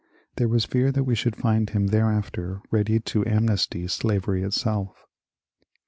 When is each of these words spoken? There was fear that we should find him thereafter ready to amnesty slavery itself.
There 0.37 0.47
was 0.47 0.65
fear 0.65 0.91
that 0.93 1.03
we 1.03 1.13
should 1.13 1.35
find 1.35 1.69
him 1.69 1.85
thereafter 1.85 2.63
ready 2.71 2.99
to 3.01 3.23
amnesty 3.27 3.85
slavery 3.87 4.41
itself. 4.41 4.97